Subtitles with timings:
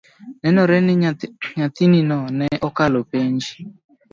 [0.41, 0.93] Nenore ni
[1.59, 3.43] nyathinino ne okalo penj